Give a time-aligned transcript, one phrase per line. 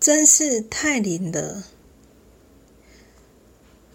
[0.00, 1.62] 真是太灵了！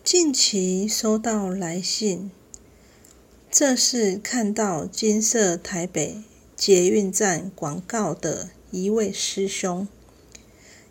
[0.03, 2.29] 近期收到来信，
[3.49, 6.21] 这是看到金色台北
[6.55, 9.87] 捷运站广告的一位师兄。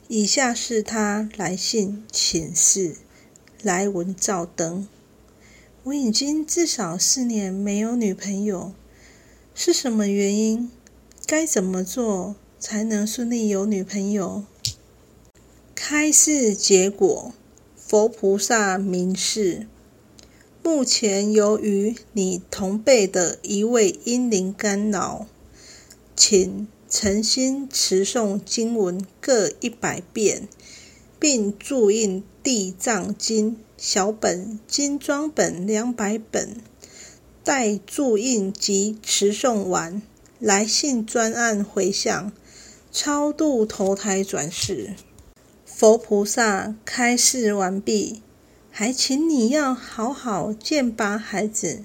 [0.08, 2.96] 以下是他来信请示，
[3.62, 4.88] 来文照登。
[5.84, 8.72] 我已经至少四年没有女朋友，
[9.54, 10.72] 是什么原因？
[11.24, 14.42] 该怎么做才能顺利有女朋友？
[15.86, 17.34] 开示结果：
[17.76, 19.66] 佛菩萨明示，
[20.62, 25.26] 目前由于你同辈的一位阴灵干扰，
[26.16, 30.48] 请诚心持诵经文各一百遍，
[31.20, 36.56] 并注印《地藏经》小本精装本两百本，
[37.44, 40.00] 待注印及持诵完。
[40.38, 42.32] 来信专案回向，
[42.90, 44.94] 超度投胎转世，
[45.84, 48.22] 佛菩萨开示完毕，
[48.70, 51.82] 还请你要好好见拔孩子。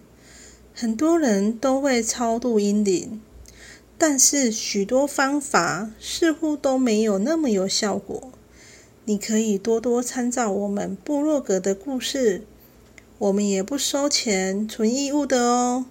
[0.74, 3.22] 很多人都会超度阴灵，
[3.98, 8.32] 但是许多方法似乎都没有那么有效果。
[9.04, 12.46] 你可以多多参照我们部落格的故事，
[13.18, 15.88] 我们也不收钱，纯义务的哦。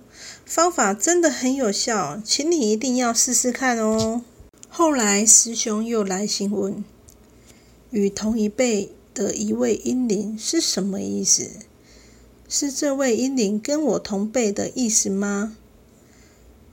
[0.47, 4.23] 方法真的很有效，请你一定要试试看哦。
[4.71, 6.83] 后来师兄又来询问
[7.91, 11.51] ：“与同一辈的一位阴灵是什么意思？
[12.49, 15.57] 是这位阴灵跟我同辈的意思吗？”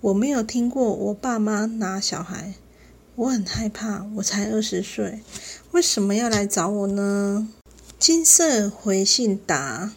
[0.01, 2.53] 我没有听过我爸妈拿小孩，
[3.15, 4.05] 我很害怕。
[4.15, 5.21] 我才二十岁，
[5.71, 7.49] 为什么要来找我呢？
[7.97, 9.93] 金色回信答：“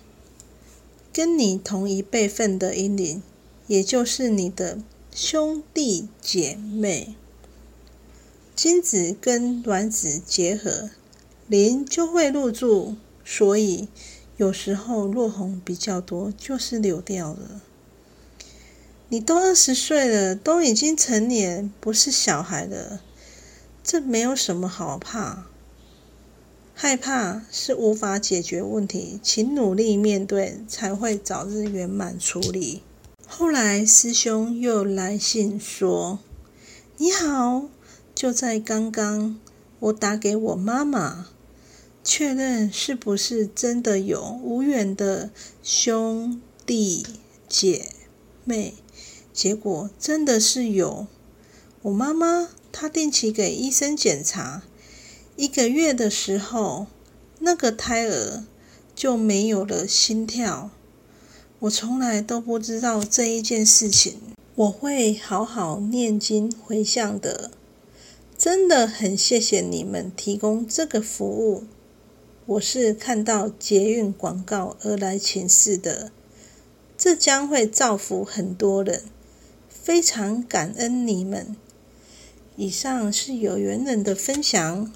[1.12, 3.22] 跟你同一辈分的阴灵。”
[3.69, 4.78] 也就是你的
[5.14, 7.14] 兄弟姐妹，
[8.56, 10.89] 精子跟卵子结合，
[11.48, 13.88] 灵就会入住，所以
[14.36, 17.62] 有时候落红比较多，就是流掉了。
[19.08, 23.00] 你都二十岁了，都已经成年，不是小孩了，
[23.83, 25.46] 这没有什么好怕。
[26.74, 32.83] 害怕是无法解决问题，请努力面对，才会早日圆满处理。
[33.27, 36.20] 后来师兄又来信说
[36.98, 37.64] ：“你好，
[38.14, 39.40] 就在刚刚，
[39.80, 41.27] 我打给我妈妈，
[42.11, 45.30] 确认是不是真的有无缘的
[45.63, 47.05] 兄弟
[47.46, 47.91] 姐
[48.46, 48.73] 妹。
[49.35, 51.07] 结果真的是有。
[51.83, 54.63] 我妈妈她定期给医生检查，
[55.36, 56.86] 一个月的时候，
[57.41, 58.45] 那个胎儿
[58.95, 60.70] 就没有了心跳。”
[61.61, 64.18] 我从来都不知道这一件事情，
[64.55, 67.51] 我会好好念经回向的。
[68.39, 71.64] 真的很谢谢你们提供这个服务。
[72.48, 76.11] 我是看到捷运广告而来请示的，
[76.97, 79.03] 这将会造福很多人，
[79.69, 81.55] 非常感恩你们。
[82.57, 84.91] 以上是有缘人的分享。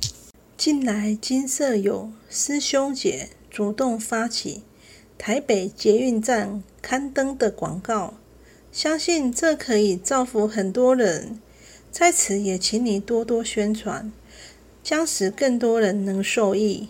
[0.57, 4.63] 近来金色有师兄姐主动发起。
[5.19, 8.15] 台北捷运站刊登的广告，
[8.73, 11.39] 相信这可以造福很多人。
[11.91, 14.11] 在此也请你多多宣传，
[14.83, 16.89] 将使更多人能受益。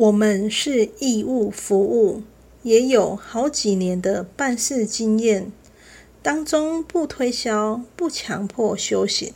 [0.00, 2.22] 我们是义务服务，
[2.62, 5.52] 也有好几年的办事经验，
[6.22, 9.34] 当中不推销、不强迫修行，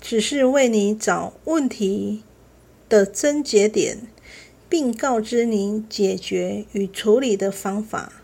[0.00, 2.22] 只是为你找问题
[2.88, 3.98] 的症结点。
[4.66, 8.22] 并告知您解决与处理的方法。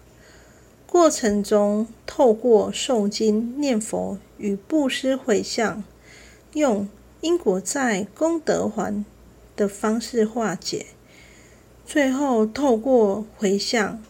[0.87, 5.85] 过程中，透过诵经、念佛与布施回向，
[6.55, 6.89] 用
[7.21, 9.05] 因果债、功德还
[9.55, 10.87] 的方式化解。
[11.91, 14.04] 最后，透过回向，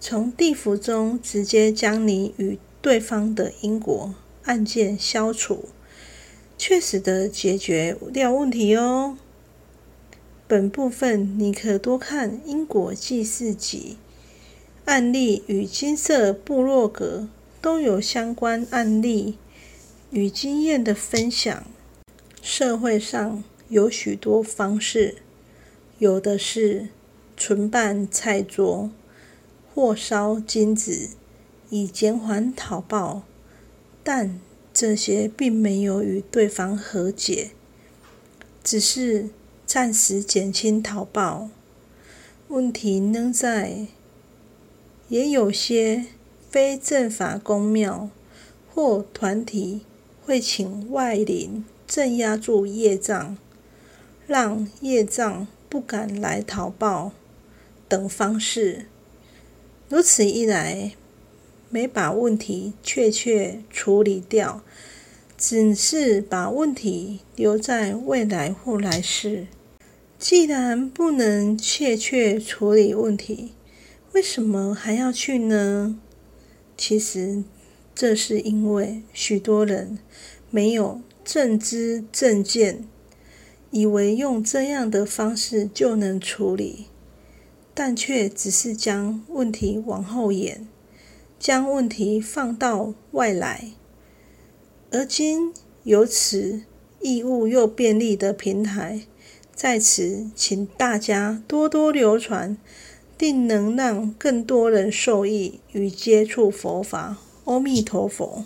[0.00, 4.14] 从地府中直接将你与对方的因果
[4.44, 5.66] 案件消除，
[6.56, 9.18] 确实的解决掉问题哦。
[10.48, 13.98] 本部分你可多看《因果记事集》
[14.90, 17.28] 案例与金色部落格
[17.60, 19.36] 都有相关案例
[20.10, 21.64] 与经验的分享。
[22.40, 25.16] 社会上有许多方式，
[25.98, 26.88] 有的是
[27.40, 28.90] 纯办菜桌
[29.74, 31.08] 或烧金子
[31.70, 33.22] 以减缓讨报，
[34.04, 34.38] 但
[34.72, 37.50] 这些并没有与对方和解，
[38.62, 39.30] 只是。
[39.72, 41.48] 暂时减轻讨报
[42.48, 43.86] 问题仍在，
[45.06, 46.06] 也有些
[46.48, 48.10] 非正法公庙
[48.74, 49.82] 或团体
[50.26, 53.38] 会请外灵镇压住业障，
[54.26, 57.12] 让业障不敢来讨报
[57.90, 58.86] 等方式。
[59.88, 60.92] 如此一来，
[61.68, 64.62] 没把问题确切处理掉，
[65.36, 69.48] 只是把问题留在未来或来世。
[70.16, 73.52] 既然不能确切处理问题，
[74.12, 75.98] 为什么还要去呢？
[76.76, 77.42] 其实，
[77.94, 79.98] 这是因为许多人
[80.50, 82.84] 没有正知正见，
[83.72, 86.86] 以为用这样的方式就能处理，
[87.82, 90.68] 但却只是将问题往后延，
[91.38, 93.70] 将问题放到外来。
[94.90, 95.54] 而今
[95.84, 96.60] 有此
[97.00, 99.06] 易物又便利的平台。
[99.54, 102.58] 在此，请大家多多流传，
[103.16, 107.16] 定能让更多人受益与接触佛法。
[107.44, 108.44] 阿弥陀佛。